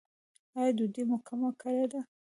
[0.57, 1.99] ایا ډوډۍ مو کمه کړې ده؟